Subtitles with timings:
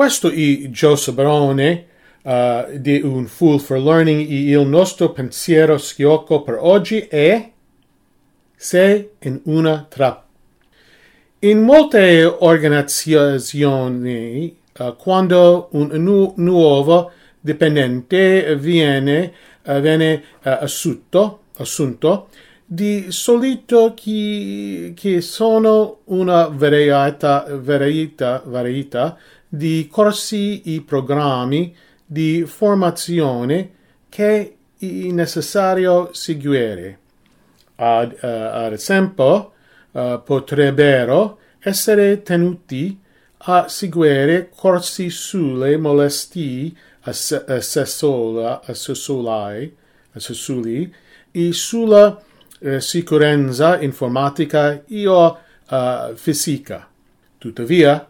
[0.00, 1.84] Questo è Joseph Barone
[2.22, 7.50] uh, di Un Fool for Learning e il nostro pensiero schiocco per oggi è
[8.56, 10.24] se in una trappola.
[11.40, 19.32] In molte organizzazioni, uh, quando un nu- nuovo dipendente viene,
[19.64, 22.28] uh, viene assunto, assunto,
[22.64, 29.18] di solito chi, chi sono una varietà, varietà, varietà
[29.52, 31.74] di corsi e programmi
[32.06, 33.70] di formazione
[34.08, 36.98] che è necessario seguire.
[37.76, 39.52] Ad, uh, ad esempio,
[39.90, 42.98] uh, potrebbero essere tenuti
[43.44, 46.72] a seguire corsi sulle molestie
[47.60, 48.60] sessuali
[51.32, 52.22] e sulla
[52.60, 56.88] uh, sicurezza informatica e o uh, fisica.
[57.38, 58.09] Tuttavia,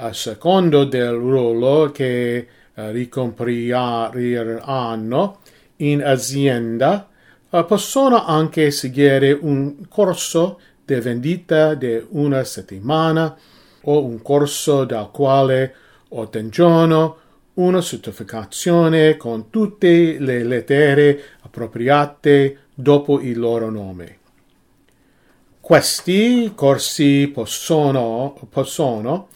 [0.00, 5.38] a secondo del ruolo che uh, ricopriranno
[5.76, 7.08] in azienda,
[7.50, 13.36] uh, possono anche seguire un corso di vendita di una settimana
[13.82, 15.74] o un corso dal quale
[16.10, 17.16] ottengono
[17.54, 24.16] una certificazione con tutte le lettere appropriate dopo il loro nome.
[25.60, 29.26] Questi corsi possono, possono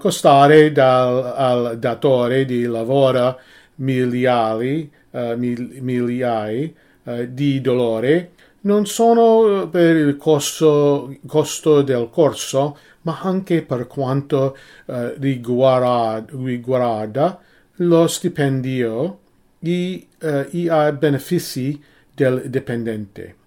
[0.00, 3.38] costare dal, al datore di lavoro
[3.76, 12.76] miliari, uh, mil, miliai uh, di dolore non solo per il costo, costo del corso,
[13.02, 14.56] ma anche per quanto
[14.86, 17.40] uh, riguarda, riguarda,
[17.76, 19.18] lo stipendio
[19.60, 20.06] e
[20.50, 23.39] i benefici del dipendente.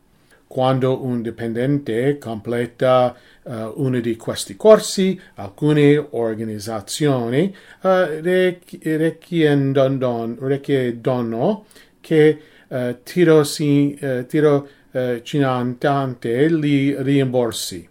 [0.54, 7.52] Quando un dipendente completa uh, uno di questi corsi, alcune organizzazioni
[7.82, 8.20] uh,
[10.40, 11.66] richiedono
[12.00, 17.90] che uh, tiro, si, tiro uh, cinantante li rimborsi.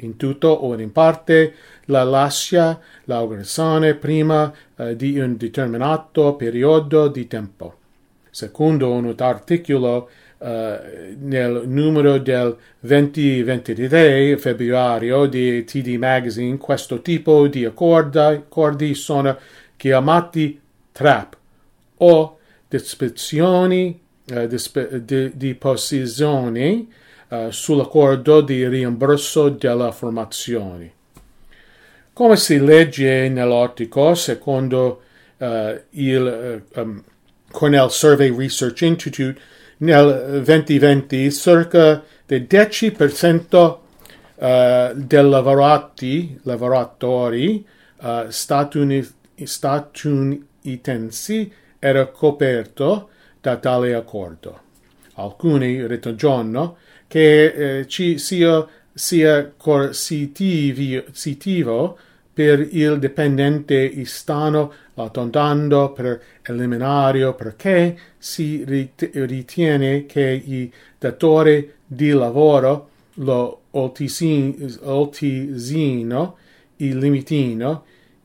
[0.00, 1.54] In tutto o in parte
[1.86, 7.76] la lascia l'organizzazione prima uh, di un determinato periodo di tempo.
[8.28, 10.10] Secondo un articolo
[10.42, 19.38] uh, nel numero del 2023 febbraio di TD Magazine, questo tipo di accordi, sono
[19.76, 20.60] chiamati
[20.90, 21.36] TRAP
[21.98, 22.38] o
[22.68, 24.00] disposizioni
[24.32, 24.58] uh, di,
[25.04, 26.92] di, di posizioni
[27.28, 30.92] uh, sull'accordo di rimborso della formazione.
[32.12, 35.02] Come si legge nell'articolo, secondo
[35.38, 37.02] uh, il um,
[37.50, 39.40] Cornell Survey Research Institute,
[39.82, 43.78] nel 2020 circa del 10% uh,
[44.94, 47.64] dei lavorati, lavoratori
[48.00, 49.06] uh, statuni,
[49.42, 53.10] statunitensi era coperto
[53.40, 54.60] da tale accordo.
[55.14, 56.76] Alcuni ritengono
[57.06, 61.98] che eh, ci sia, sia coercitivo
[62.32, 64.72] per il dipendente stanno
[65.10, 74.66] tentando per eliminare perché si ritiene che il datore di lavoro lo oltisino,
[76.76, 77.84] il limitino,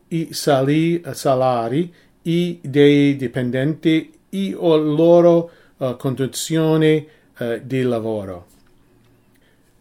[0.09, 1.94] i sali, salari
[2.28, 7.07] i dei dipendenti e o loro uh, condizioni
[7.39, 8.47] uh, di lavoro.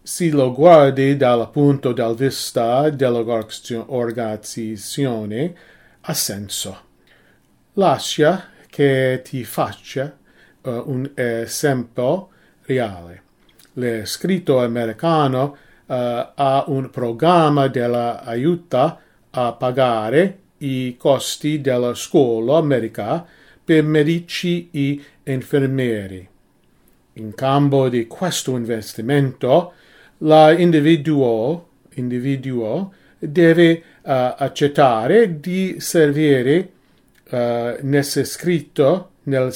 [0.03, 5.57] Si lo guardi dal punto di vista dell'organizzazione,
[6.09, 6.81] ha senso.
[7.75, 10.17] Lascia che ti faccia
[10.63, 12.29] uh, un esempio
[12.63, 13.23] reale.
[13.75, 15.57] L'escritto americano
[15.87, 15.95] uh,
[16.35, 19.01] ha un programma dell'aiuta
[19.31, 23.27] a pagare i costi della scuola americana
[23.65, 26.29] per medici e infermieri.
[27.15, 29.73] In cambio di questo investimento,
[30.19, 33.81] l'individuo individuo deve uh,
[34.37, 36.71] accettare di servire
[37.31, 39.53] uh, nel scritto nel,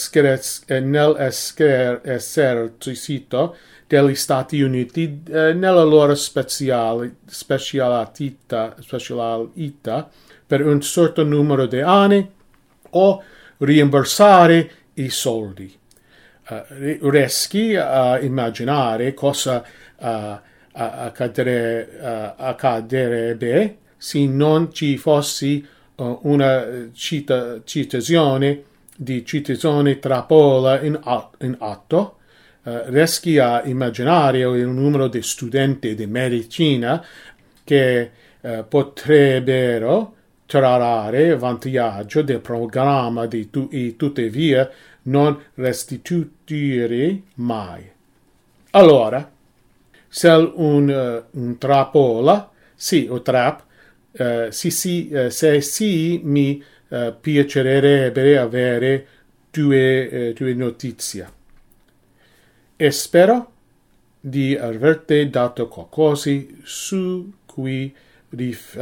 [0.67, 10.09] eh, nell'esercito degli Stati Uniti eh, nella loro speciali, specialità, specialità
[10.47, 12.31] per un certo numero di anni
[12.91, 13.23] o
[13.59, 15.77] rimborsare i soldi.
[16.49, 19.65] Uh, riesci a immaginare cosa
[19.99, 20.37] uh,
[20.73, 25.63] accadere, accadrebbe se non ci fosse
[25.97, 28.63] uh, una cita, citazione
[28.97, 30.99] di citazione trapola in,
[31.41, 32.17] in atto,
[32.63, 37.05] uh, riesci a immaginare il numero di studenti di medicina
[37.63, 40.15] che uh, potrebbero
[40.47, 44.69] trarre vantaggio del programma di tu e tuttavia
[45.03, 47.87] non restituire mai.
[48.71, 49.31] Allora,
[50.12, 53.65] se un, uh, un trapola, sì, o trap,
[54.19, 59.07] uh, sì, sì, uh, se sì, mi uh, piacerebbe avere
[59.51, 61.39] tue, tue notizie.
[62.75, 63.53] E spero
[64.21, 66.31] di averti dato qualcosa
[66.62, 67.95] su cui
[68.31, 68.77] rif,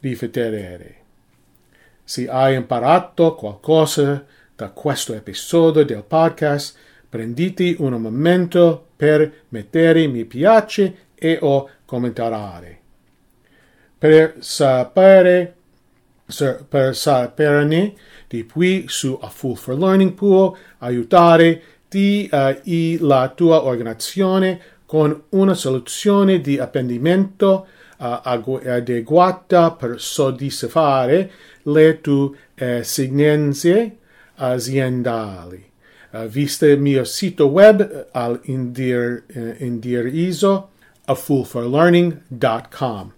[0.00, 0.96] riflettere.
[2.04, 4.24] Se hai imparato qualcosa
[4.54, 6.76] da questo episodio del podcast,
[7.14, 12.80] prenditi un momento per mettere mi piace e o commentare.
[13.96, 15.54] Per sapere,
[16.68, 17.94] per saperne
[18.26, 24.60] di più su A Fool for Learning Pool, aiutare ti uh, e la tua organizzazione
[24.84, 31.30] con una soluzione di apprendimento uh, adeguata per soddisfare
[31.62, 33.98] le tue esigenze
[34.34, 35.73] aziendali.
[36.14, 40.70] Uh, vista il mio sito web al indir, uh, indirizzo
[41.06, 43.12] a foolforlearning.com.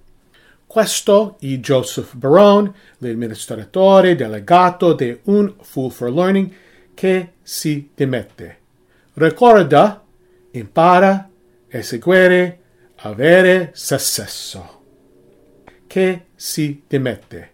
[0.66, 6.50] Questo è Joseph Barone, l'amministratore delegato di Un Fool for Learning,
[6.94, 8.58] che si dimette.
[9.12, 10.02] Ricorda,
[10.52, 11.28] impara,
[11.68, 12.60] eseguire,
[12.96, 14.80] avere successo.
[15.86, 17.50] Che si dimette.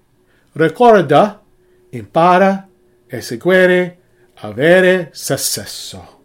[0.53, 1.43] Ricorda,
[1.91, 2.69] impara,
[3.06, 4.01] eseguire,
[4.43, 6.21] avere successo.